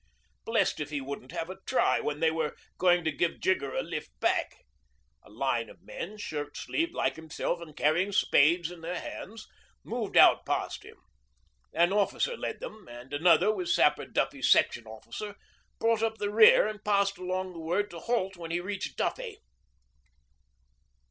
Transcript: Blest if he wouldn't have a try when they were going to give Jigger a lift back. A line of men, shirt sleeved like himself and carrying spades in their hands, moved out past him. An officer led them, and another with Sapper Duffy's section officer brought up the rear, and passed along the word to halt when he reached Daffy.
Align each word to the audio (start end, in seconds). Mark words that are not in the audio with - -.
Blest 0.45 0.79
if 0.79 0.89
he 0.89 0.99
wouldn't 0.99 1.31
have 1.31 1.47
a 1.51 1.59
try 1.67 1.99
when 1.99 2.21
they 2.21 2.31
were 2.31 2.57
going 2.79 3.03
to 3.03 3.11
give 3.11 3.39
Jigger 3.39 3.75
a 3.75 3.83
lift 3.83 4.09
back. 4.19 4.65
A 5.21 5.29
line 5.29 5.69
of 5.69 5.83
men, 5.83 6.17
shirt 6.17 6.57
sleeved 6.57 6.95
like 6.95 7.17
himself 7.17 7.61
and 7.61 7.77
carrying 7.77 8.11
spades 8.11 8.71
in 8.71 8.81
their 8.81 8.99
hands, 8.99 9.47
moved 9.83 10.17
out 10.17 10.43
past 10.43 10.81
him. 10.83 10.97
An 11.71 11.93
officer 11.93 12.35
led 12.35 12.61
them, 12.61 12.87
and 12.87 13.13
another 13.13 13.53
with 13.53 13.69
Sapper 13.69 14.07
Duffy's 14.07 14.49
section 14.49 14.87
officer 14.87 15.35
brought 15.79 16.01
up 16.01 16.17
the 16.17 16.31
rear, 16.31 16.67
and 16.67 16.83
passed 16.83 17.19
along 17.19 17.53
the 17.53 17.59
word 17.59 17.91
to 17.91 17.99
halt 17.99 18.35
when 18.35 18.49
he 18.49 18.59
reached 18.59 18.97
Daffy. 18.97 19.37